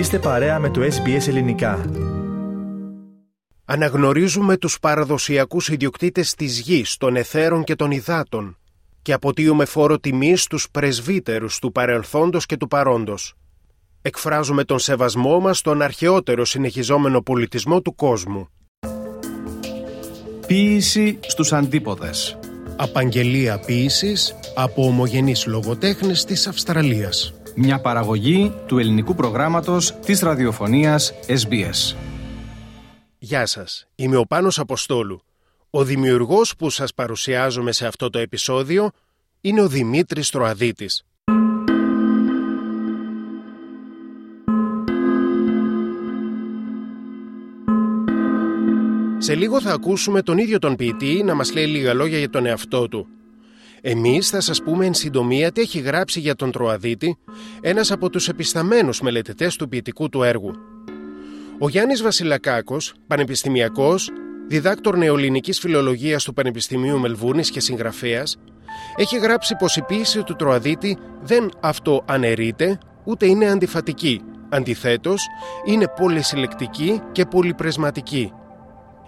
[0.00, 1.90] Είστε παρέα με το SBS Ελληνικά.
[3.64, 8.58] Αναγνωρίζουμε τους παραδοσιακούς ιδιοκτήτες της γης, των εθέρων και των υδάτων
[9.02, 13.34] και αποτείουμε φόρο τιμής στους πρεσβύτερους του παρελθόντος και του παρόντος.
[14.02, 18.48] Εκφράζουμε τον σεβασμό μας στον αρχαιότερο συνεχιζόμενο πολιτισμό του κόσμου.
[20.46, 22.38] Ποίηση στους αντίποδες.
[22.76, 27.39] Απαγγελία ποίησης από ομογενείς λογοτέχνες της Αυστραλίας.
[27.56, 31.96] Μια παραγωγή του ελληνικού προγράμματος της ραδιοφωνίας SBS.
[33.18, 35.22] Γεια σας, είμαι ο Πάνος Αποστόλου.
[35.70, 38.90] Ο δημιουργός που σας παρουσιάζουμε σε αυτό το επεισόδιο
[39.40, 41.04] είναι ο Δημήτρης Τροαδίτης.
[49.18, 52.46] Σε λίγο θα ακούσουμε τον ίδιο τον ποιητή να μας λέει λίγα λόγια για τον
[52.46, 53.08] εαυτό του.
[53.82, 57.18] Εμείς θα σας πούμε εν συντομία τι έχει γράψει για τον Τροαδίτη
[57.60, 60.52] ένας από τους επισταμένους μελετητές του ποιητικού του έργου.
[61.58, 64.10] Ο Γιάννης Βασιλακάκος, πανεπιστημιακός,
[64.48, 68.36] διδάκτορ νεοελληνικής φιλολογίας του Πανεπιστημίου Μελβούρνης και συγγραφέας,
[68.96, 74.20] έχει γράψει πως η ποίηση του Τροαδίτη δεν αυτοαναιρείται ούτε είναι αντιφατική.
[74.48, 75.26] Αντιθέτως,
[75.66, 78.32] είναι πολυσυλλεκτική και πολυπρεσματική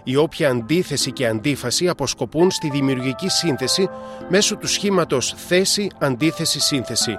[0.03, 3.89] η όποια αντίθεση και αντίφαση αποσκοπούν στη δημιουργική σύνθεση
[4.29, 7.15] μέσω του σχήματος θέση, αντίθεση, σύνθεση.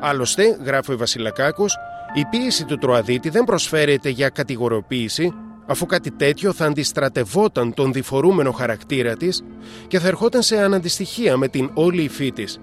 [0.00, 1.76] Άλλωστε, γράφει ο Βασιλακάκος,
[2.14, 5.34] η ποίηση του Τροαδίτη δεν προσφέρεται για κατηγοροποίηση,
[5.66, 9.44] αφού κάτι τέτοιο θα αντιστρατευόταν τον διφορούμενο χαρακτήρα της
[9.86, 12.60] και θα ερχόταν σε αναντιστοιχεία με την όλη υφή της.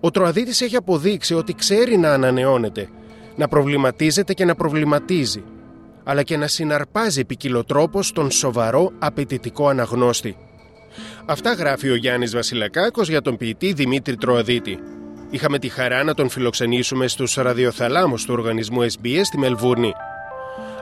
[0.00, 2.88] Ο Τροαδίτης έχει αποδείξει ότι ξέρει να ανανεώνεται,
[3.36, 5.42] να προβληματίζεται και να προβληματίζει,
[6.04, 10.36] αλλά και να συναρπάζει ποικιλοτρόπως τον σοβαρό απαιτητικό αναγνώστη.
[11.26, 14.78] Αυτά γράφει ο Γιάννης Βασιλακάκος για τον ποιητή Δημήτρη Τροαδίτη.
[15.30, 19.92] Είχαμε τη χαρά να τον φιλοξενήσουμε στους ραδιοθαλάμους του οργανισμού SBS στη Μελβούρνη.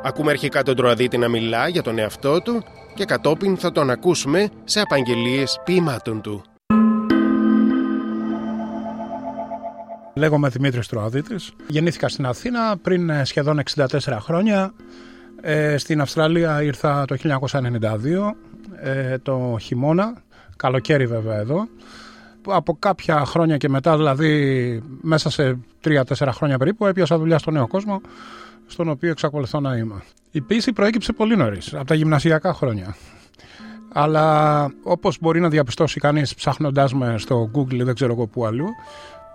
[0.02, 4.48] Ακούμε αρχικά τον Τροαδίτη να μιλά για τον εαυτό του και κατόπιν θα τον ακούσουμε
[4.64, 6.44] σε απαγγελίες ποιημάτων του.
[10.14, 11.52] Λέγομαι Δημήτρης Τροαδίτης.
[11.66, 13.86] Γεννήθηκα στην Αθήνα πριν σχεδόν 64
[14.20, 14.72] χρόνια.
[15.40, 18.34] Ε, στην Αυστραλία ήρθα το 1992,
[18.80, 20.22] ε, το χειμώνα,
[20.56, 21.68] καλοκαίρι βέβαια εδώ.
[22.46, 27.66] Από κάποια χρόνια και μετά, δηλαδή μέσα σε 3-4 χρόνια περίπου, έπιασα δουλειά στο νέο
[27.66, 28.00] κόσμο,
[28.66, 30.02] στον οποίο εξακολουθώ να είμαι.
[30.30, 32.96] Η πίση προέκυψε πολύ νωρίς, από τα γυμνασιακά χρόνια.
[33.92, 38.46] Αλλά όπως μπορεί να διαπιστώσει κανείς ψάχνοντάς με στο Google ή δεν ξέρω εγώ πού
[38.46, 38.66] αλλού,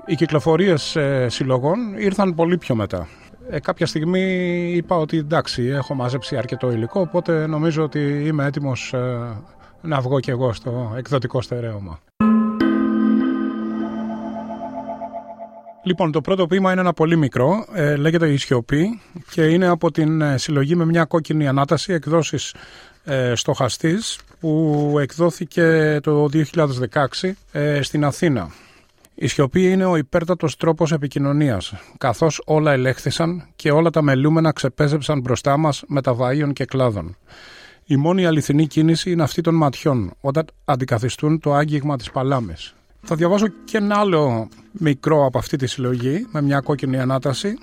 [0.06, 3.08] οι κυκλοφορίες ε, συλλογών ήρθαν πολύ πιο μετά
[3.50, 4.22] ε, κάποια στιγμή
[4.76, 9.38] είπα ότι εντάξει έχω μαζέψει αρκετό υλικό οπότε νομίζω ότι είμαι έτοιμος ε,
[9.82, 12.00] να βγω κι εγώ στο εκδοτικό στερέωμα.
[15.86, 19.92] Λοιπόν, το πρώτο ποίημα είναι ένα πολύ μικρό, ε, λέγεται «Η Σιωπή» και είναι από
[19.92, 22.56] την ε, συλλογή με μια κόκκινη ανάταση εκδόσεις
[23.04, 26.30] ε, στοχαστής που εκδόθηκε το
[27.22, 28.52] 2016 ε, στην Αθήνα.
[29.16, 35.20] Η σιωπή είναι ο υπέρτατος τρόπος επικοινωνίας, καθώς όλα ελέγχθησαν και όλα τα μελούμενα ξεπέζεψαν
[35.20, 37.18] μπροστά μας με τα βαΐων και κλάδων.
[37.86, 42.74] Η μόνη αληθινή κίνηση είναι αυτή των ματιών, όταν αντικαθιστούν το άγγιγμα της παλάμης.
[43.02, 47.58] Θα διαβάσω και ένα άλλο μικρό από αυτή τη συλλογή, με μια κόκκινη ανάταση,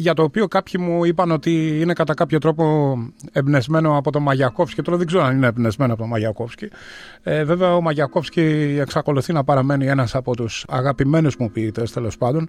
[0.00, 2.96] για το οποίο κάποιοι μου είπαν ότι είναι κατά κάποιο τρόπο
[3.32, 4.82] εμπνεσμένο από τον Μαγιακόφσκι.
[4.82, 6.68] Τώρα δεν ξέρω αν είναι εμπνεσμένο από τον Μαγιακόφσκι.
[7.22, 12.48] Ε, βέβαια, ο Μαγιακόφσκι εξακολουθεί να παραμένει ένας από τους αγαπημένους μου ποιητές, τέλος πάντων.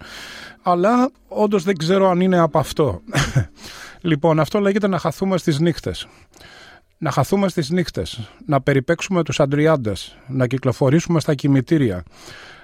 [0.61, 3.01] Αλλά όντως δεν ξέρω αν είναι από αυτό.
[4.09, 6.07] λοιπόν, αυτό λέγεται να χαθούμε στις νύχτες.
[6.97, 12.03] Να χαθούμε στις νύχτες, να περιπέξουμε τους αντριάντες, να κυκλοφορήσουμε στα κημητήρια,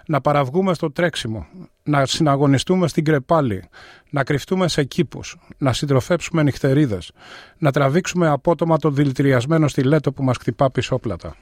[0.08, 1.48] να παραβγούμε στο τρέξιμο,
[1.84, 3.64] να συναγωνιστούμε στην κρεπάλη,
[4.10, 7.12] να κρυφτούμε σε κήπους, να συντροφέψουμε νυχτερίδες,
[7.58, 11.36] να τραβήξουμε απότομα το δηλητηριασμένο στιλέτο που μας χτυπά πισόπλατα.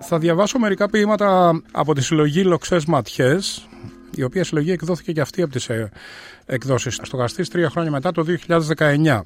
[0.00, 3.68] Θα διαβάσω μερικά ποίηματα από τη συλλογή Λοξές Ματιές,
[4.14, 5.90] η οποία συλλογή εκδόθηκε και αυτή από τις ε,
[6.46, 8.24] εκδόσεις στοχαστής τρία χρόνια μετά το
[8.76, 9.20] 2019.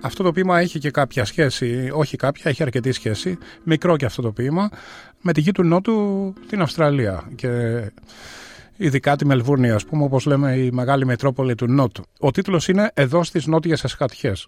[0.00, 4.22] Αυτό το ποίημα έχει και κάποια σχέση, όχι κάποια, έχει αρκετή σχέση, μικρό και αυτό
[4.22, 4.70] το ποίημα,
[5.20, 7.50] με τη γη του Νότου την Αυστραλία και
[8.76, 12.04] ειδικά τη Μελβούρνη, ας πούμε, όπως λέμε η μεγάλη μετρόπολη του Νότου.
[12.18, 14.46] Ο τίτλος είναι «Εδώ στις νότιες εσχατιές».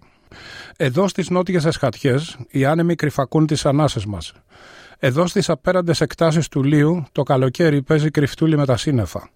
[0.76, 4.32] Εδώ στις νότιες εσχατιές οι άνεμοι κρυφακούν τις ανάσες μας.
[4.98, 9.30] Εδώ στις απέραντες εκτάσεις του Λίου το καλοκαίρι παίζει κρυφτούλη με τα σύννεφα.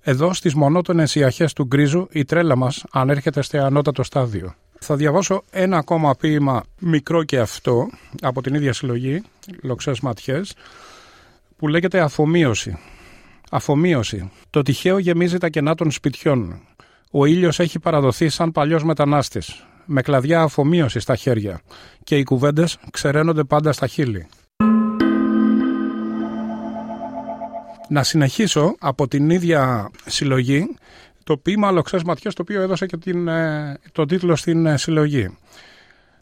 [0.00, 4.54] Εδώ στις μονότονες ιαχές του γκρίζου η τρέλα μας ανέρχεται στο ανώτατο στάδιο.
[4.78, 7.90] Θα διαβάσω ένα ακόμα ποίημα μικρό και αυτό
[8.22, 9.22] από την ίδια συλλογή,
[9.62, 10.54] Λοξές Ματιές,
[11.56, 12.78] που λέγεται «Αφομοίωση».
[13.50, 14.30] Αφομοίωση.
[14.50, 16.60] Το τυχαίο γεμίζει τα κενά των σπιτιών.
[17.10, 21.60] Ο ήλιος έχει παραδοθεί σαν παλιός μετανάστης, με κλαδιά αφομοίωσης στα χέρια,
[22.04, 24.26] και οι κουβέντες ξεραίνονται πάντα στα χείλη.
[27.88, 30.76] Να συνεχίσω από την ίδια συλλογή
[31.28, 35.36] το ποίημα Λοξές Ματιές το οποίο έδωσε και την, ε, το τίτλο στην ε, συλλογή.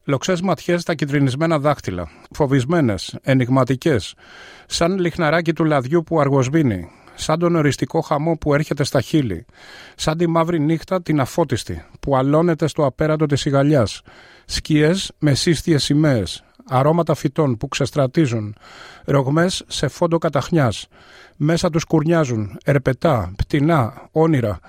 [0.04, 4.14] Λοξές ματιές στα κυτρινισμένα δάχτυλα, φοβισμένες, ενηγματικές,
[4.66, 9.46] σαν λιχναράκι του λαδιού που αργοσβήνει, σαν τον οριστικό χαμό που έρχεται στα χείλη,
[9.94, 14.00] σαν τη μαύρη νύχτα την αφώτιστη που αλώνεται στο απέραντο της ηγαλιάς,
[14.44, 18.54] σκιές με σύστιες σημαίες, αρώματα φυτών που ξεστρατίζουν,
[19.04, 20.88] ρογμές σε φόντο καταχνιάς,
[21.36, 24.60] μέσα τους κουρνιάζουν, ερπετά, πτηνά, όνειρα,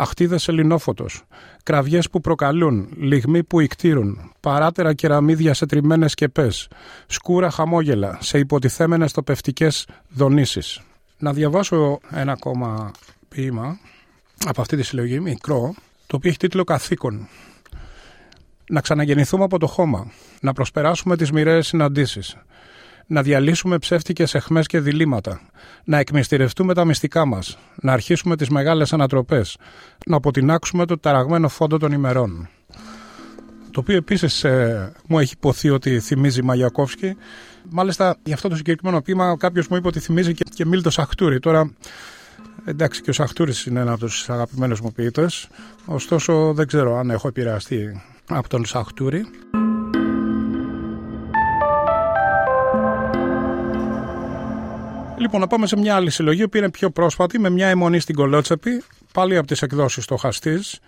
[0.00, 1.22] αχτίδες ελληνόφωτος,
[1.62, 6.68] κραυγές που προκαλούν, λιγμοί που ικτήρουν, παράτερα κεραμίδια σε τριμμένες σκεπές,
[7.06, 10.80] σκούρα χαμόγελα σε υποτιθέμενες τοπευτικές δονήσεις.
[11.18, 12.90] Να διαβάσω ένα ακόμα
[13.28, 13.78] ποίημα
[14.46, 15.74] από αυτή τη συλλογή, μικρό,
[16.06, 17.28] το οποίο έχει τίτλο «Καθήκον».
[18.68, 20.10] Να ξαναγεννηθούμε από το χώμα,
[20.40, 22.36] να προσπεράσουμε τις μοιραίες συναντήσεις,
[23.10, 25.40] να διαλύσουμε ψεύτικες εχμές και διλήμματα,
[25.84, 29.56] να εκμυστηρευτούμε τα μυστικά μας, να αρχίσουμε τις μεγάλες ανατροπές,
[30.06, 32.48] να αποτινάξουμε το ταραγμένο φόντο των ημερών.
[33.70, 37.16] Το οποίο επίσης ε, μου έχει υποθεί ότι θυμίζει Μαγιακόφσκι.
[37.70, 41.38] Μάλιστα, για αυτό το συγκεκριμένο ποίημα, κάποιος μου είπε ότι θυμίζει και, και Μίλτος Σαχτούρη.
[41.38, 41.72] Τώρα,
[42.64, 45.48] εντάξει, και ο Σαχτούρης είναι ένας από τους αγαπημένους μου ποιητές.
[45.84, 49.24] Ωστόσο, δεν ξέρω αν έχω επηρεαστεί από τον Σαχτούρη.
[55.20, 58.14] Λοιπόν, να πάμε σε μια άλλη συλλογή που είναι πιο πρόσφατη, με μια αιμονή στην
[58.14, 58.82] Κολότσεπη,
[59.12, 60.78] πάλι από τις εκδόσεις το Χαστής,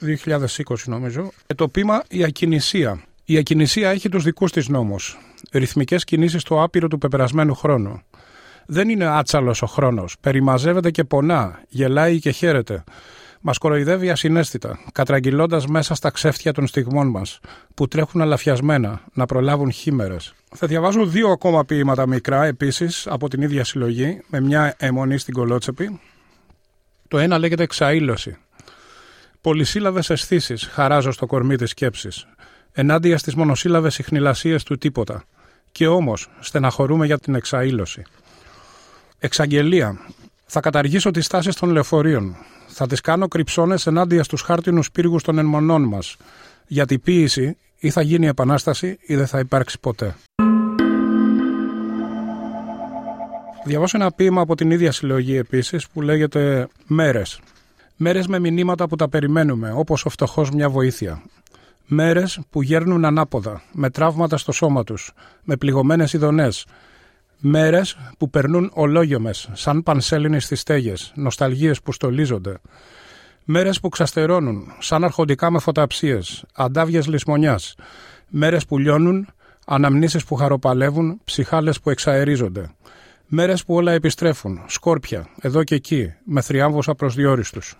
[0.00, 1.30] 2020 νομίζω.
[1.46, 3.02] Ε, το πείμα Η Ακινησία.
[3.24, 5.18] Η Ακινησία έχει τους δικούς της νόμους.
[5.52, 8.02] Ρυθμικές κινήσεις στο άπειρο του πεπερασμένου χρόνου.
[8.66, 10.16] Δεν είναι άτσαλος ο χρόνος.
[10.20, 12.84] Περιμαζεύεται και πονά, γελάει και χαίρεται.
[13.46, 17.40] Μας κοροϊδεύει ασυνέστητα, κατραγγυλώντα μέσα στα ξέφτια των στιγμών μας,
[17.74, 20.34] που τρέχουν αλαφιασμένα να προλάβουν χήμερες.
[20.54, 25.34] Θα διαβάζω δύο ακόμα ποίηματα μικρά επίσης από την ίδια συλλογή, με μια αιμονή στην
[25.34, 26.00] κολότσεπη.
[27.08, 28.36] Το ένα λέγεται Εξαήλωση.
[29.40, 32.26] Πολυσύλλαβες αισθήσεις χαράζω στο κορμί της σκέψης,
[32.72, 35.24] ενάντια στις μονοσύλλαβες ιχνηλασίες του τίποτα.
[35.72, 38.02] Και όμως στεναχωρούμε για την εξαήλωση.
[39.18, 39.98] Εξαγγελία.
[40.46, 42.36] Θα καταργήσω τις τάσει των λεωφορείων.
[42.66, 46.16] Θα τις κάνω κρυψώνες ενάντια στους χάρτινους πύργους των ενμονών μας.
[46.66, 50.14] Γιατί ποίηση ή θα γίνει επανάσταση ή δεν θα υπάρξει ποτέ.
[53.64, 57.40] Διαβάσω ένα ποίημα από την ίδια συλλογή επίσης που λέγεται Μέρες.
[57.96, 61.22] Μέρες με μηνύματα που τα περιμένουμε, όπως ο φτωχός μια βοήθεια.
[61.86, 65.12] Μέρες που γέρνουν ανάποδα, με τραύματα στο σώμα τους,
[65.42, 66.66] με πληγωμένες ειδονές.
[67.46, 72.56] Μέρες που περνούν ολόγιομε, σαν πανσέλινοι στι στέγε, νοσταλγίες που στολίζονται.
[73.44, 77.74] Μέρες που ξαστερώνουν, σαν αρχοντικά με φωταψίες, αντάβιε λησμονιάς.
[78.28, 79.28] Μέρες που λιώνουν,
[79.66, 82.70] αναμνήσεις που χαροπαλεύουν, ψυχάλες που εξαερίζονται.
[83.26, 87.74] Μέρες που όλα επιστρέφουν, σκόρπια, εδώ και εκεί, με θριάμβους απροσδιόριστους.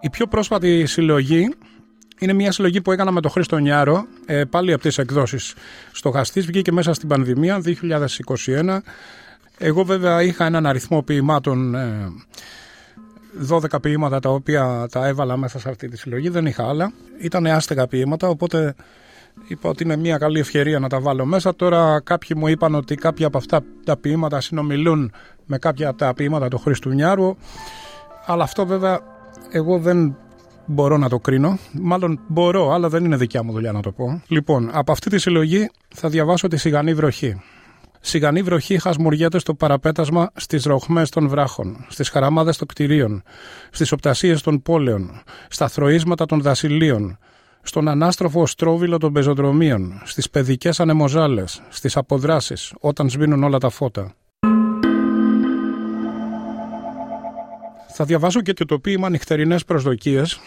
[0.00, 1.48] Η πιο πρόσφατη συλλογή
[2.18, 5.54] είναι μια συλλογή που έκανα με τον Χρήστο Νιάρο, ε, πάλι από τις εκδόσεις
[5.92, 8.82] στοχαστής, βγήκε μέσα στην πανδημία 2021.
[9.58, 11.74] Εγώ βέβαια είχα έναν αριθμό ποιημάτων,
[13.48, 16.92] 12 ε, ποίηματα τα οποία τα έβαλα μέσα σε αυτή τη συλλογή, δεν είχα άλλα.
[17.20, 18.74] Ήταν άστεγα ποίηματα, οπότε
[19.46, 21.54] Είπα ότι είναι μια καλή ευκαιρία να τα βάλω μέσα.
[21.54, 25.12] Τώρα κάποιοι μου είπαν ότι κάποια από αυτά τα ποίηματα συνομιλούν
[25.46, 27.36] με κάποια από τα ποίηματα του Χριστουνιάρου.
[28.26, 29.00] Αλλά αυτό βέβαια
[29.50, 30.16] εγώ δεν
[30.68, 31.58] μπορώ να το κρίνω.
[31.72, 34.22] Μάλλον μπορώ, αλλά δεν είναι δικιά μου δουλειά να το πω.
[34.28, 37.40] Λοιπόν, από αυτή τη συλλογή θα διαβάσω τη Σιγανή Βροχή.
[38.00, 43.22] Σιγανή βροχή χασμουριέται στο παραπέτασμα στις ροχμές των βράχων, στις χαραμάδες των κτηρίων,
[43.70, 47.18] στις οπτασίες των πόλεων, στα θροίσματα των δασιλείων,
[47.62, 54.14] στον ανάστροφο στρόβιλο των πεζοδρομίων, στις παιδικές ανεμοζάλες, στις αποδράσεις, όταν σβήνουν όλα τα φώτα.
[58.00, 60.40] Θα διαβάσω και το ποίημα «Νυχτερινές προσδοκίες»,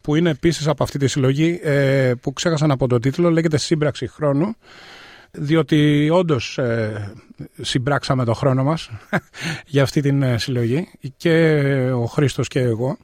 [0.00, 4.08] που είναι επίσης από αυτή τη συλλογή, ε, που ξέχασα από τον τίτλο, λέγεται «Σύμπραξη
[4.08, 4.54] χρόνου»,
[5.30, 7.14] διότι όντως ε,
[7.60, 8.90] συμπράξαμε το χρόνο μας
[9.66, 11.60] για αυτή την ε, συλλογή και
[11.94, 12.96] ο Χρήστος και εγώ.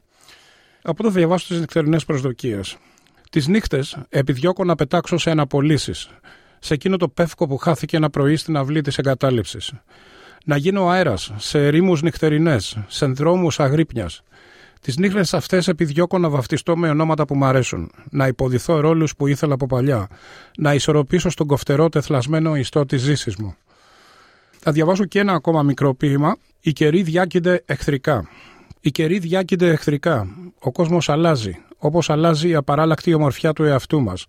[0.81, 2.77] Από το διαβάσω τις νυχτερινές προσδοκίες.
[3.29, 6.09] Τις νύχτες επιδιώκω να πετάξω σε αναπολύσεις,
[6.59, 9.73] σε εκείνο το πεύκο που χάθηκε ένα πρωί στην αυλή της εγκατάλειψης.
[10.47, 14.23] Να γίνω αέρας σε ερήμου νυχτερινές, σε δρόμους αγρύπνιας.
[14.81, 19.27] Τις νύχτε αυτές επιδιώκω να βαφτιστώ με ονόματα που μ' αρέσουν, να υποδηθώ ρόλους που
[19.27, 20.07] ήθελα από παλιά,
[20.57, 23.55] να ισορροπήσω στον κοφτερό τεθλασμένο ιστό της ζήσης μου.
[24.59, 26.37] Θα διαβάσω και ένα ακόμα μικρό ποίημα.
[26.59, 28.27] «Η καιροί διάκυνται εχθρικά».
[28.79, 30.27] «Η καιροί διάκυνται εχθρικά.
[30.59, 34.25] Ο κόσμος αλλάζει, όπως αλλάζει η απαράλλακτη ομορφιά του εαυτού μας.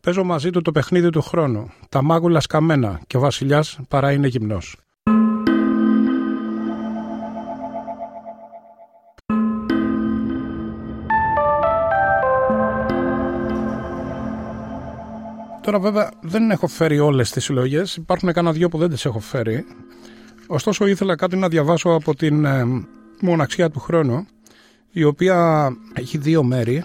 [0.00, 1.72] Παίζω μαζί του το παιχνίδι του χρόνου.
[1.88, 4.83] Τα μάγουλα σκαμμένα και ο βασιλιάς παρά είναι γυμνός».
[15.64, 19.20] Τώρα βέβαια δεν έχω φέρει όλες τις συλλογές, υπάρχουν κανένα δυο που δεν τις έχω
[19.20, 19.64] φέρει.
[20.46, 22.64] Ωστόσο ήθελα κάτι να διαβάσω από την ε,
[23.20, 24.26] μοναξιά του χρόνου,
[24.90, 26.84] η οποία έχει δύο μέρη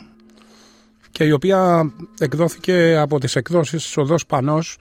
[1.11, 4.77] και η οποία εκδόθηκε από τις εκδόσεις Οδός Πανός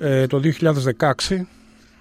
[0.00, 1.12] ε, το 2016,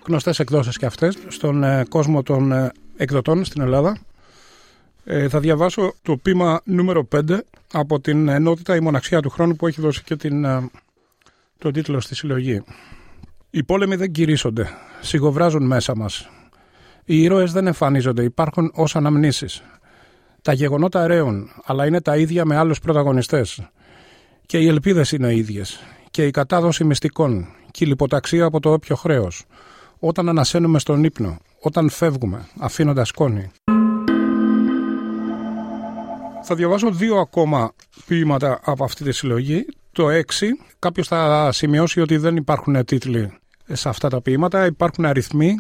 [0.05, 3.97] γνωστές εκδόσεις και αυτές, στον ε, κόσμο των ε, εκδοτών στην Ελλάδα.
[5.29, 7.39] θα διαβάσω το πείμα νούμερο 5
[7.73, 10.45] από την ενότητα «Η Μοναξιά του Χρόνου» που έχει δώσει και την
[11.59, 12.63] το τίτλο στη συλλογή.
[13.49, 14.69] Οι πόλεμοι δεν κηρύσσονται,
[15.01, 16.29] σιγοβράζουν μέσα μας.
[17.05, 19.63] Οι ήρωες δεν εμφανίζονται, υπάρχουν ως αναμνήσεις.
[20.41, 23.69] Τα γεγονότα ρέουν, αλλά είναι τα ίδια με άλλους πρωταγωνιστές.
[24.45, 25.79] Και οι ελπίδες είναι ίδιες.
[26.11, 27.47] Και η κατάδοση μυστικών.
[27.71, 29.45] Και η λιποταξία από το όποιο χρέος.
[29.99, 31.37] Όταν ανασένουμε στον ύπνο.
[31.61, 33.51] Όταν φεύγουμε, αφήνοντας σκόνη.
[36.43, 37.73] Θα διαβάσω δύο ακόμα
[38.05, 40.21] ποίηματα από αυτή τη συλλογή το 6
[40.79, 43.39] κάποιος θα σημειώσει ότι δεν υπάρχουν τίτλοι
[43.71, 45.59] σε αυτά τα ποίηματα, υπάρχουν αριθμοί.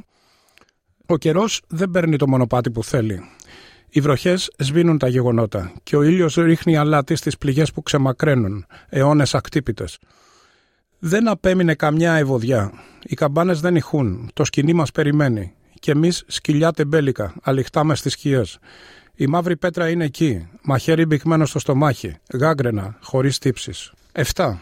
[1.05, 3.21] Ο καιρός δεν παίρνει το μονοπάτι που θέλει.
[3.89, 9.35] Οι βροχές σβήνουν τα γεγονότα και ο ήλιος ρίχνει αλάτι στις πληγές που ξεμακραίνουν, αιώνες
[9.35, 9.97] ακτύπητες.
[10.99, 12.71] Δεν απέμεινε καμιά ευωδιά.
[13.03, 14.29] Οι καμπάνες δεν ηχούν.
[14.33, 15.53] Το σκηνή μας περιμένει.
[15.79, 18.59] Και εμείς σκυλιά τεμπέλικα, αληχτάμε στις σκιές.
[19.15, 23.93] Η μαύρη πέτρα είναι εκεί, μαχαίρι μπηκμένο στο στομάχι, γάγκρενα, χωρίς τύψεις.
[24.11, 24.57] 7.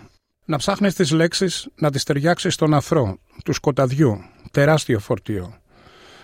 [0.46, 4.18] Να ψάχνεις τις λέξεις να τις ταιριάξεις στον αφρό, του σκοταδιού,
[4.51, 5.58] τεράστιο φορτίο.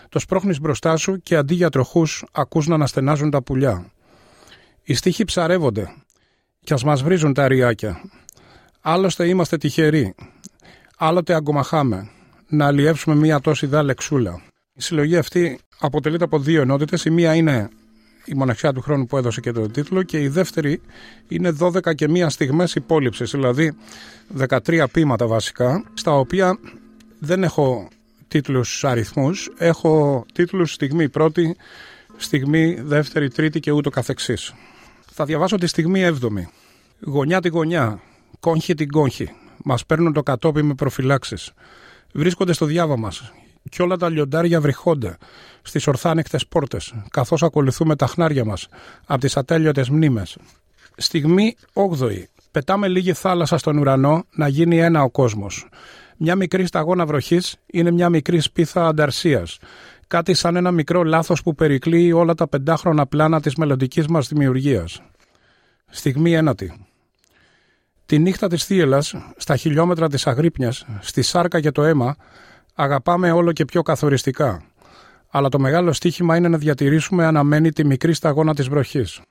[0.10, 3.92] Το σπρώχνεις μπροστά σου και αντί για τροχούς ακούς να αναστενάζουν τα πουλιά.
[4.84, 5.96] Οι στίχοι ψαρεύονται
[6.64, 8.02] κι ας μας βρίζουν τα ριάκια.
[8.82, 10.16] Άλλωστε είμαστε τυχεροί.
[10.98, 12.10] Άλλοτε αγκομαχάμε.
[12.48, 14.42] Να αλλιεύσουμε μία τόση δά λεξούλα.
[14.74, 17.06] Η συλλογή αυτή αποτελείται από δύο ενότητες.
[17.06, 17.70] Η μία είναι
[18.26, 20.82] η μοναξιά του χρόνου που έδωσε και τον τίτλο και η δεύτερη
[21.28, 23.74] είναι 12 και μία στιγμές υπόλοιψης, δηλαδή
[24.38, 26.58] 13 πείματα βασικά, στα οποία
[27.20, 27.88] δεν έχω
[28.28, 31.56] τίτλους αριθμούς, έχω τίτλους στιγμή πρώτη,
[32.18, 34.54] στιγμή δεύτερη, τρίτη και ούτω καθεξής.
[35.12, 36.50] Θα διαβάσω τη στιγμή έβδομη.
[37.00, 38.02] Γωνιά τη γωνιά,
[38.40, 39.32] κόγχη την κόγχη.
[39.64, 41.52] Μας παίρνουν το κατόπι με προφυλάξεις.
[42.14, 43.34] Βρίσκονται στο διάβα μας
[43.70, 45.18] και όλα τα λιοντάρια βρυχόνται
[45.62, 48.68] στις ορθάνεκτε πόρτες, καθώς ακολουθούμε τα χνάρια μας
[49.06, 50.38] από τις ατέλειωτες μνήμες.
[50.98, 52.24] Στιγμή 8η.
[52.52, 55.68] Πετάμε λίγη θάλασσα στον ουρανό να γίνει ένα ο κόσμος.
[56.18, 59.58] Μια μικρή σταγόνα βροχής είναι μια μικρή σπίθα ανταρσίας.
[60.08, 65.02] Κάτι σαν ένα μικρό λάθος που περικλείει όλα τα πεντάχρονα πλάνα της μελλοντικής μας δημιουργίας.
[65.90, 66.86] Στιγμή ένατη.
[68.06, 72.16] Τη νύχτα της θύελας, στα χιλιόμετρα της αγρύπνιας, στη σάρκα και το αίμα,
[72.74, 74.62] αγαπάμε όλο και πιο καθοριστικά.
[75.30, 79.22] Αλλά το μεγάλο στίχημα είναι να διατηρήσουμε αναμένη τη μικρή σταγόνα της βροχής.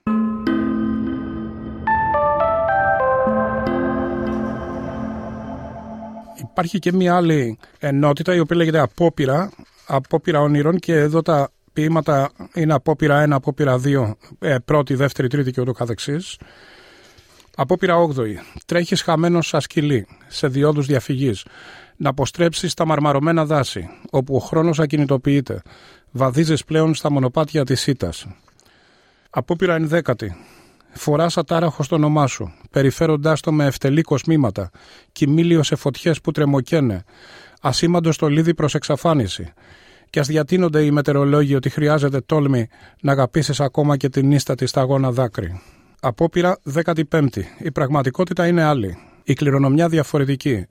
[6.40, 9.50] Υπάρχει και μια άλλη ενότητα η οποία λέγεται απόπειρα,
[9.86, 15.50] απόπειρα όνειρων και εδώ τα ποίηματα είναι απόπειρα 1, απόπειρα 2, ε, πρώτη, δεύτερη, τρίτη
[15.50, 16.38] και ούτω καθεξής.
[17.56, 18.34] Απόπειρα 8η.
[18.66, 21.44] Τρέχεις χαμένος σαν σκυλί, σε διόδους διαφυγής
[22.02, 25.62] να αποστρέψει στα μαρμαρωμένα δάση, όπου ο χρόνος ακινητοποιείται.
[26.10, 28.26] Βαδίζεις πλέον στα μονοπάτια της ΣΥΤΑΣ.
[29.30, 30.36] Απόπειρα ενδέκατη.
[30.92, 34.70] Φοράς ατάραχος στο όνομά σου, περιφέροντάς το με ευτελή κοσμήματα,
[35.12, 37.04] κοιμήλιο σε φωτιές που τρεμοκαίνε,
[37.60, 39.52] ασήμαντος στο λίδι προς εξαφάνιση.
[40.10, 42.68] Και ας διατείνονται οι μετεωρολόγοι ότι χρειάζεται τόλμη
[43.00, 45.60] να αγαπήσεις ακόμα και την ίστατη σταγόνα δάκρυ.
[46.00, 47.42] Απόπειρα 15η.
[47.58, 48.96] Η πραγματικότητα είναι άλλη.
[49.22, 50.66] Η κληρονομιά διαφορετική.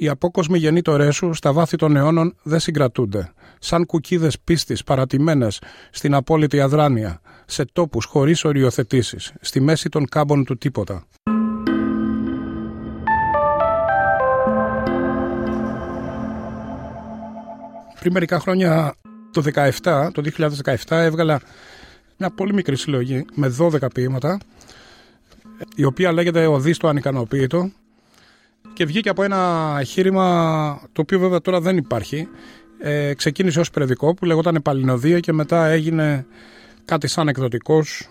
[0.00, 3.32] Οι απόκοσμοι γεννήτωρέ σου στα βάθη των αιώνων δεν συγκρατούνται.
[3.58, 10.44] Σαν κουκίδες πίστης παρατημένες στην απόλυτη αδράνεια, σε τόπους χωρίς οριοθετήσεις, στη μέση των κάμπων
[10.44, 11.06] του τίποτα.
[18.00, 18.94] Πριν μερικά χρόνια,
[19.32, 19.42] το
[19.82, 21.40] 17, το 2017, έβγαλα
[22.16, 24.38] μια πολύ μικρή συλλογή με 12 ποίηματα,
[25.76, 27.70] η οποία λέγεται «Ο Δίστο Ανικανοποίητο»
[28.72, 32.28] και βγήκε από ένα εγχείρημα το οποίο βέβαια τώρα δεν υπάρχει.
[32.80, 36.26] Ε, ξεκίνησε ως περιοδικό που λεγόταν Παλινοδία και μετά έγινε
[36.84, 38.08] κάτι σαν εκδοτικός,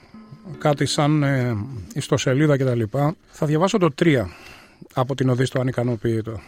[0.58, 1.56] κάτι σαν ε,
[1.94, 2.82] ιστοσελίδα κτλ.
[3.28, 4.26] Θα διαβάσω το 3
[4.94, 6.40] από την οδή στο ανικανοποιητό.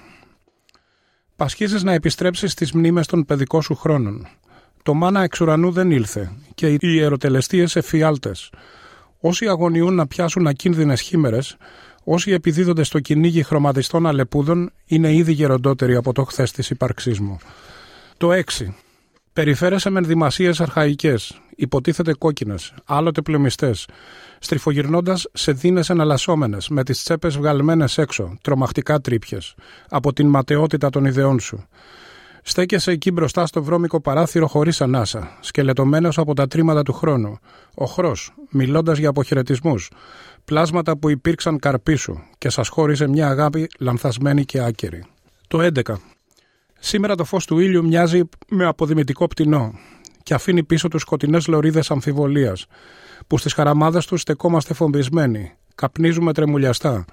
[1.36, 4.28] Πασχίζεις να επιστρέψεις στις μνήμες των παιδικών σου χρόνων.
[4.84, 8.51] Το μάνα εξ ουρανού δεν ήλθε και οι ιεροτελεστίες εφιάλτες.
[9.20, 11.58] Όσοι αγωνιούν να πιάσουν ακίνδυνες χήμερες,
[12.12, 17.38] όσοι επιδίδονται στο κυνήγι χρωματιστών αλεπούδων, είναι ήδη γεροντότεροι από το χθες της ύπαρξής μου.
[18.18, 18.42] Το 6.
[19.34, 23.72] Περιφέρεσαι με ενδυμασίε αρχαϊκές, υποτίθεται κόκκινες, άλλοτε πλεμιστέ,
[24.39, 29.56] στριφογυρνώντας σε δίνες εναλλασσόμενες, με τις τσέπες βγαλμένες έξω, τρομακτικά τρύπιες,
[29.89, 31.68] από την ματαιότητα των ιδεών σου.
[32.44, 37.38] Στέκεσαι εκεί μπροστά στο βρώμικο παράθυρο χωρίς ανάσα, σκελετωμένος από τα τρίματα του χρόνου.
[37.75, 38.16] Οχρό,
[38.50, 39.89] μιλώντας για αποχαιρετισμούς.
[40.50, 45.06] Πλάσματα που υπήρξαν καρπί σου και σας χώρισε μια αγάπη λανθασμένη και άκερη.
[45.48, 45.82] Το 11.
[46.79, 49.74] Σήμερα το φως του ήλιου μοιάζει με αποδημητικό πτηνό
[50.24, 52.65] και αφήνει πίσω τους σκοτεινές λωρίδες αμφιβολίας
[53.27, 57.06] που στις χαραμάδες τους στεκόμαστε φομπισμένοι, καπνίζουμε τρεμουλιαστά.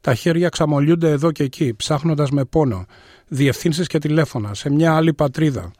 [0.00, 2.86] Τα χέρια ξαμολιούνται εδώ και εκεί, ψάχνοντας με πόνο,
[3.28, 5.70] διευθύνσεις και τηλέφωνα σε μια άλλη πατρίδα.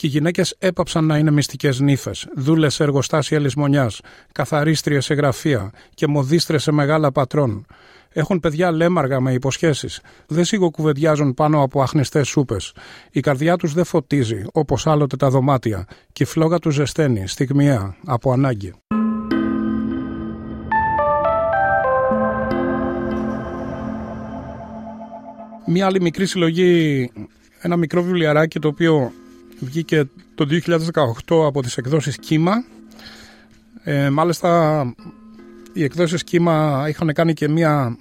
[0.00, 4.00] Και οι γυναίκες έπαψαν να είναι μυστικές νύφες, δούλες σε εργοστάσια λησμονιάς,
[4.32, 7.66] καθαρίστριες σε γραφεία και μοδίστρες σε μεγάλα πατρών.
[8.08, 10.00] Έχουν παιδιά λέμαργα με υποσχέσεις.
[10.26, 12.72] Δεν σιγοκουβεντιάζουν πάνω από αχνιστές σούπες.
[13.10, 17.96] Η καρδιά τους δεν φωτίζει, όπως άλλοτε τα δωμάτια, και η φλόγα τους ζεσταίνει, στιγμιαία,
[18.04, 18.74] από ανάγκη.
[25.66, 27.10] Μία άλλη μικρή συλλογή,
[27.60, 29.12] ένα μικρό βιβλιαράκι το οποίο
[29.60, 30.46] βγήκε το
[31.26, 32.64] 2018 από τις εκδόσεις Κύμα.
[33.82, 34.82] Ε, μάλιστα
[35.72, 37.96] οι εκδόσεις Κύμα είχαν κάνει και μία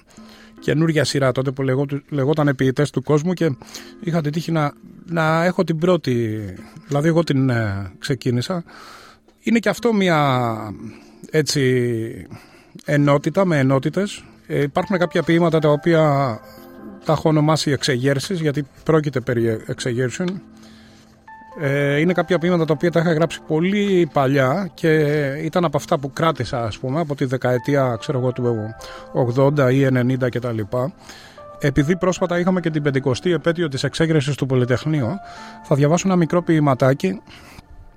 [0.59, 1.63] καινούργια σειρά τότε που
[2.09, 3.55] λεγόταν Επιητές του κόσμου και
[3.99, 4.73] είχα την τύχη να,
[5.05, 6.39] να έχω την πρώτη,
[6.87, 8.63] δηλαδή εγώ την ε, ξεκίνησα.
[9.39, 10.55] Είναι και αυτό μία
[11.29, 12.27] έτσι
[12.85, 14.23] ενότητα με ενότητες.
[14.47, 16.01] Ε, υπάρχουν κάποια ποίηματα τα οποία
[17.05, 20.41] τα έχω ονομάσει εξεγέρσεις γιατί πρόκειται περί εξεγέρσεων
[21.59, 24.89] ε, είναι κάποια ποίηματα τα οποία τα είχα γράψει πολύ παλιά και
[25.43, 28.75] ήταν από αυτά που κράτησα ας πούμε από τη δεκαετία ξέρω εγώ του
[29.37, 30.59] 80 ή 90 κτλ.
[31.59, 35.09] Επειδή πρόσφατα είχαμε και την 50η επέτειο της εξέγερσης του Πολυτεχνείου
[35.63, 37.21] θα διαβάσω ένα μικρό ποιηματάκι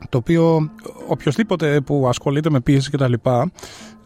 [0.09, 0.71] το οποίο
[1.07, 3.13] οποιοδήποτε που ασχολείται με ποίηση κτλ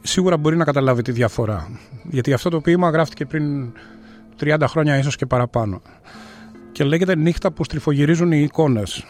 [0.07, 1.69] σίγουρα μπορεί να καταλάβει τη διαφορά.
[2.03, 3.73] Γιατί αυτό το ποίημα γράφτηκε πριν
[4.41, 5.81] 30 χρόνια ίσως και παραπάνω.
[6.73, 9.05] Και λέγεται «Νύχτα που στριφογυρίζουν οι εικόνες».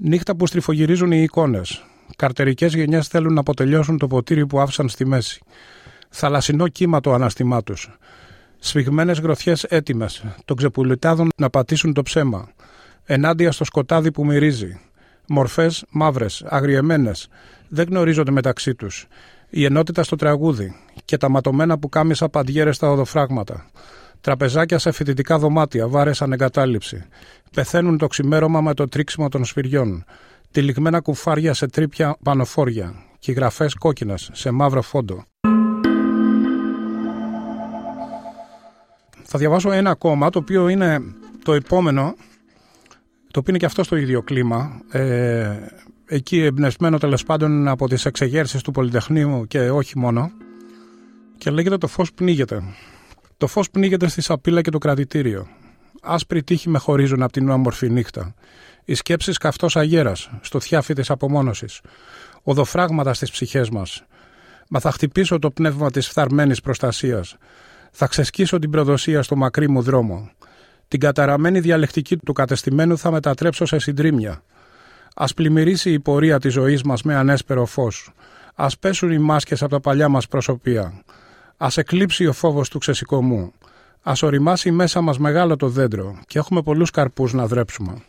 [0.00, 1.84] Νύχτα που στριφογυρίζουν οι εικόνες.
[2.16, 5.42] Καρτερικές γενιές θέλουν να αποτελειώσουν το ποτήρι που άφησαν στη μέση.
[6.08, 7.98] Θαλασσινό κύμα το αναστημά τους.
[8.58, 12.48] Σφιγμένες γροθιές έτοιμες, των ξεπουλιτάδων να πατήσουν το ψέμα.
[13.04, 14.80] Ενάντια στο σκοτάδι που μυρίζει.
[15.28, 17.28] Μορφές μαύρες, αγριεμένες,
[17.68, 19.06] δεν γνωρίζονται μεταξύ τους.
[19.50, 23.70] Η ενότητα στο τραγούδι και τα ματωμένα που κάμισα παντιέρες στα οδοφράγματα.
[24.20, 27.04] Τραπεζάκια σε φοιτητικά δωμάτια, βάρες ανεγκατάλειψη.
[27.52, 30.04] Πεθαίνουν το ξημέρωμα με το τρίξιμο των σφυριών.
[30.50, 32.94] Τυλιγμένα κουφάρια σε τρίπια πανοφόρια.
[33.18, 35.24] Και γραφές κόκκινε σε μαύρο φόντο.
[39.22, 41.00] Θα διαβάσω ένα ακόμα το οποίο είναι
[41.44, 42.14] το επόμενο
[43.30, 44.80] το οποίο είναι και αυτό στο ίδιο κλίμα.
[44.90, 45.56] Ε,
[46.06, 50.30] εκεί εμπνευσμένο τέλος πάντων από τις εξεγέρσεις του Πολυτεχνείου και όχι μόνο.
[51.38, 52.62] Και λέγεται το φως πνίγεται.
[53.38, 55.46] Το φως πνίγεται στη σαπίλα και το κρατητήριο.
[56.02, 58.34] Άσπρη τύχη με χωρίζουν από την όμορφη νύχτα.
[58.84, 61.80] Οι σκέψεις καυτός αγέρας, στο θιάφι της απομόνωσης.
[62.42, 64.04] Οδοφράγματα στις ψυχές μας.
[64.68, 67.36] Μα θα χτυπήσω το πνεύμα της φθαρμένης προστασίας.
[67.90, 70.30] Θα ξεσκίσω την προδοσία στο μακρύ μου δρόμο.
[70.88, 74.42] Την καταραμένη διαλεκτική του κατεστημένου θα μετατρέψω σε συντρίμια.
[75.14, 78.12] Α πλημμυρίσει η πορεία της ζωής μας με ανέσπερο φως.
[78.54, 81.02] Α πέσουν οι μάσκες από τα παλιά μας προσωπία.
[81.60, 83.52] Ας εκλείψει ο φόβος του ξεσηκωμού.
[84.02, 88.02] Ας οριμάσει μέσα μας μεγάλο το δέντρο και έχουμε πολλούς καρπούς να δρέψουμε.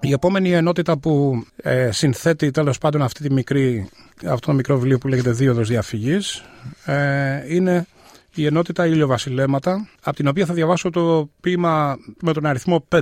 [0.00, 3.88] Η επόμενη ενότητα που ε, συνθέτει τέλος πάντων αυτή τη μικρή,
[4.24, 6.42] αυτό το μικρό βιβλίο που λέγεται Δίωδος Διαφυγής
[6.84, 7.86] ε, είναι
[8.34, 13.00] η ενότητα ηλιοβασιλέματα από την οποία θα διαβάσω το ποίημα με τον αριθμό 5.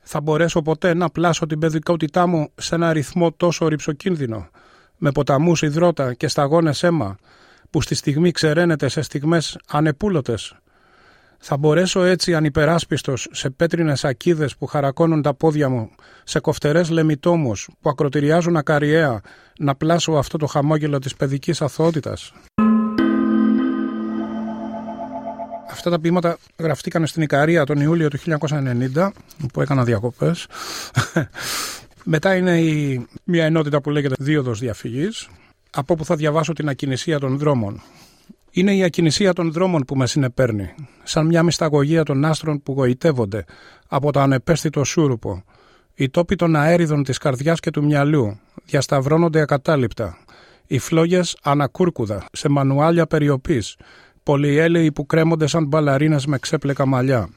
[0.00, 4.48] Θα μπορέσω ποτέ να πλάσω την παιδικότητά μου σε ένα αριθμό τόσο ρηψοκίνδυνο
[5.02, 7.16] με ποταμούς υδρότα και σταγόνες αίμα
[7.70, 10.54] που στη στιγμή ξεραίνεται σε στιγμές ανεπούλωτες.
[11.38, 15.90] Θα μπορέσω έτσι ανυπεράσπιστος σε πέτρινες ακίδες που χαρακώνουν τα πόδια μου,
[16.24, 19.20] σε κοφτερές λεμιτόμους που ακροτηριάζουν ακαριέα,
[19.58, 22.32] να πλάσω αυτό το χαμόγελο της παιδικής αθωότητας.
[25.70, 29.12] Αυτά τα ποίηματα γραφτήκαν στην Ικαρία τον Ιούλιο του 1990,
[29.52, 30.46] που έκανα διακοπές.
[32.04, 35.28] Μετά είναι η, μια ενότητα που λέγεται δίωδος διαφυγής,
[35.70, 37.82] από όπου θα διαβάσω την ακινησία των δρόμων.
[38.50, 43.44] Είναι η ακινησία των δρόμων που με συνεπέρνει, σαν μια μυσταγωγία των άστρων που γοητεύονται
[43.88, 45.44] από το ανεπαίσθητο σούρουπο.
[45.94, 50.18] Οι τόποι των αέριδων της καρδιάς και του μυαλού διασταυρώνονται ακατάληπτα.
[50.66, 53.76] Οι φλόγες ανακούρκουδα, σε μανουάλια περιοπής,
[54.22, 57.28] πολυέλαιοι που κρέμονται σαν μπαλαρίνες με ξέπλεκα μαλλιά.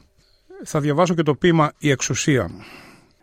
[0.64, 2.50] Θα διαβάσω και το ποίημα «Η εξουσία».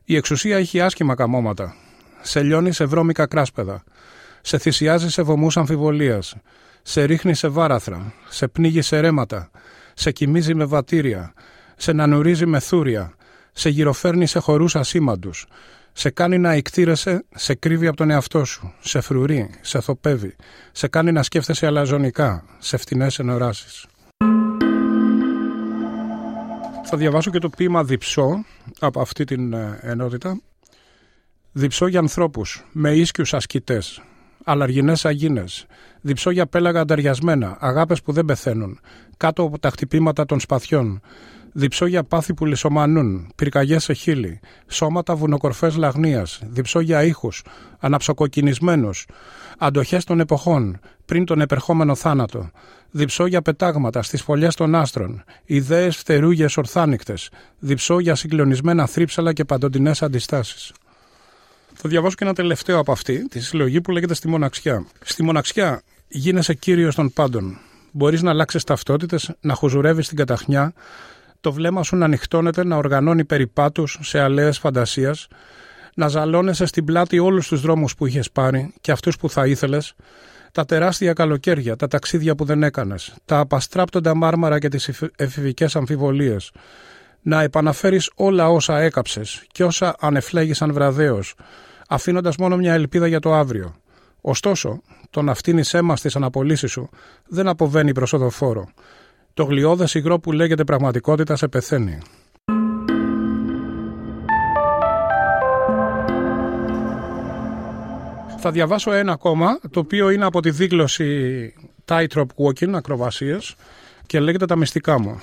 [0.05, 1.75] Η εξουσία έχει άσχημα καμώματα.
[2.21, 3.83] Σε λιώνει σε βρώμικα κράσπεδα.
[4.41, 6.35] Σε θυσιάζει σε βωμούς αμφιβολίας.
[6.81, 8.13] Σε ρίχνει σε βάραθρα.
[8.29, 9.51] Σε πνίγει σε ρέματα.
[9.93, 11.33] Σε κοιμίζει με βατήρια.
[11.75, 13.13] Σε νανουρίζει με θούρια.
[13.51, 15.45] Σε γυροφέρνει σε χορούς ασήμαντους.
[15.93, 18.73] Σε κάνει να εκτήρεσαι, σε κρύβει από τον εαυτό σου.
[18.79, 20.35] Σε φρουρεί, σε θοπεύει.
[20.71, 22.43] Σε κάνει να σκέφτεσαι αλαζονικά.
[22.59, 23.85] Σε φτηνές ενοράσεις.
[26.93, 28.45] Θα διαβάσω και το ποίημα «Διψώ»
[28.79, 30.41] από αυτή την ε, ενότητα.
[31.51, 34.01] «Διψώ για ανθρώπους, με ίσκιους ασκητές,
[34.43, 35.65] αλαργινές αγίνες.
[36.01, 38.79] Διψώ για πέλαγα ανταριασμένα, αγάπες που δεν πεθαίνουν,
[39.17, 41.01] κάτω από τα χτυπήματα των σπαθιών.
[41.53, 47.43] Διψώ για πάθη που λισομανούν, πυρκαγιές σε χείλη, σώματα βουνοκορφές λαγνίας, διψώ για ήχους,
[47.79, 49.05] αναψοκοκκινισμένους,
[49.57, 52.49] αντοχές των εποχών, πριν τον επερχόμενο θάνατο.
[52.91, 59.45] Διψώ για πετάγματα στις φωλιές των άστρων, ιδέες φτερούγες ορθάνικτες, διψώ για συγκλονισμένα θρύψαλα και
[59.45, 60.71] παντοτινές αντιστάσεις.
[61.73, 64.85] Θα διαβάσω και ένα τελευταίο από αυτή, τη συλλογή που λέγεται Στη Μοναξιά.
[65.01, 67.57] Στη Μοναξιά γίνεσαι κύριος των πάντων.
[67.91, 70.73] Μπορείς να αλλάξεις ταυτότητες, να χουζουρεύεις την καταχνιά,
[71.41, 75.27] το βλέμμα σου να ανοιχτώνεται, να οργανώνει περιπάτους σε αλέες φαντασίας,
[75.95, 79.93] να ζαλώνεσαι στην πλάτη όλους τους δρόμους που είχες πάρει και αυτούς που θα ήθελες,
[80.51, 86.51] τα τεράστια καλοκαίρια, τα ταξίδια που δεν έκανες, τα απαστράπτοντα μάρμαρα και τις εφηβικές αμφιβολίες,
[87.21, 91.35] να επαναφέρεις όλα όσα έκαψες και όσα ανεφλέγησαν βραδέως,
[91.87, 93.75] αφήνοντας μόνο μια ελπίδα για το αύριο.
[94.21, 96.89] Ωστόσο, το να φτύνεις αίμα στις αναπολύσεις σου
[97.27, 98.69] δεν αποβαίνει προς οδοφόρο.
[99.33, 101.99] Το γλιώδες υγρό που λέγεται πραγματικότητα σε πεθαίνει.
[108.43, 111.53] Θα διαβάσω ένα ακόμα, το οποίο είναι από τη δήλωση
[111.85, 113.55] Tightrope Walking, ακροβασίες,
[114.05, 115.19] και λέγεται «Τα μυστικά μου».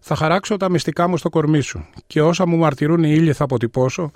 [0.00, 3.44] Θα χαράξω τα μυστικά μου στο κορμί σου και όσα μου μαρτυρούν οι ήλιοι θα
[3.44, 4.10] αποτυπώσω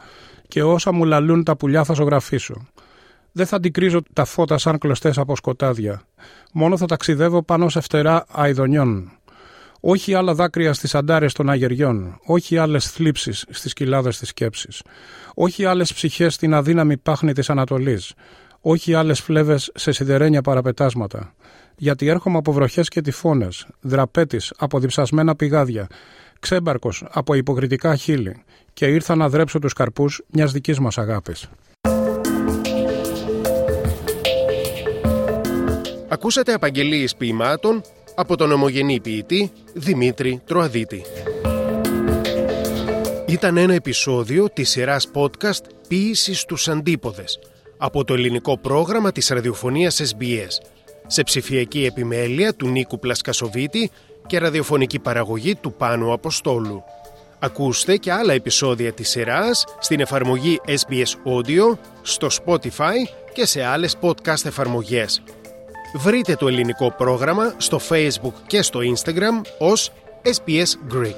[0.48, 2.66] και όσα μου λαλούν τα πουλιά θα ζωγραφίσω.
[3.32, 6.02] Δεν θα αντικρίζω τα φώτα σαν κλωστές από σκοτάδια.
[6.52, 9.10] Μόνο θα ταξιδεύω πάνω σε φτερά αιδονιών.
[9.86, 14.82] Όχι άλλα δάκρυα στις αντάρε των αγεριών, όχι άλλες θλίψεις στις κοιλάδες της σκέψης,
[15.34, 18.12] όχι άλλες ψυχές στην αδύναμη πάχνη της Ανατολής,
[18.60, 21.34] όχι άλλες φλέβες σε σιδερένια παραπετάσματα.
[21.76, 25.86] Γιατί έρχομαι από βροχές και τυφώνες, δραπέτης από διψασμένα πηγάδια,
[26.40, 28.42] ξέμπαρκος από υποκριτικά χείλη,
[28.72, 31.48] και ήρθα να δρέψω τους καρπούς μιας δικής μας αγάπης.
[36.08, 37.82] Ακούσατε απαγγελίες ποιημάτων
[38.14, 41.02] από τον ομογενή ποιητή Δημήτρη Τροαδίτη.
[43.26, 47.38] Ήταν ένα επεισόδιο της σειράς podcast «Ποίησης τους αντίποδες»
[47.76, 50.66] από το ελληνικό πρόγραμμα της ραδιοφωνίας SBS
[51.06, 53.90] σε ψηφιακή επιμέλεια του Νίκου Πλασκασοβίτη
[54.26, 56.82] και ραδιοφωνική παραγωγή του Πάνου Αποστόλου.
[57.38, 62.94] Ακούστε και άλλα επεισόδια της σειράς στην εφαρμογή SBS Audio, στο Spotify
[63.32, 65.22] και σε άλλες podcast εφαρμογές.
[65.96, 71.12] Βρείτε το ελληνικό πρόγραμμα στο Facebook και στο Instagram ως SBS Greek.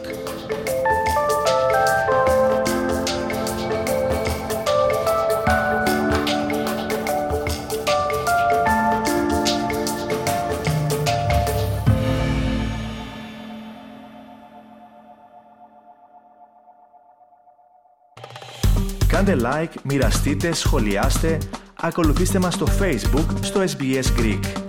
[19.07, 21.39] Κάντε like, μοιραστείτε, σχολιάστε,
[21.81, 24.66] ακολουθήστε μας στο Facebook στο SBS Greek.